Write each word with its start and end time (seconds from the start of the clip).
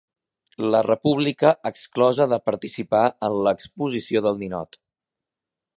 La 0.75 0.79
República 0.87 1.51
exclosa 1.71 2.27
de 2.33 2.41
participar 2.51 3.05
en 3.29 3.39
l'Exposició 3.49 4.27
del 4.29 4.43
Ninot 4.45 4.83